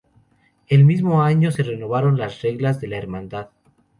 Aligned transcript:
El 0.67 0.83
mismo 0.83 1.21
año 1.21 1.51
se 1.51 1.61
renovaron 1.61 2.17
las 2.17 2.41
reglas 2.41 2.81
de 2.81 2.87
la 2.87 2.97
hermandad. 2.97 3.49